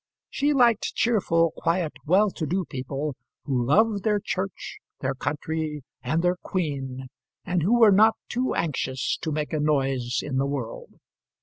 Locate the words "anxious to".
8.55-9.31